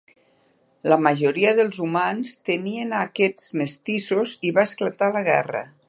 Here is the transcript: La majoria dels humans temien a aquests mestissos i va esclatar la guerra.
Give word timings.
La 0.93 0.97
majoria 1.07 1.51
dels 1.59 1.77
humans 1.87 2.31
temien 2.51 2.97
a 3.01 3.05
aquests 3.09 3.55
mestissos 3.63 4.35
i 4.51 4.55
va 4.57 4.69
esclatar 4.71 5.13
la 5.19 5.27
guerra. 5.33 5.65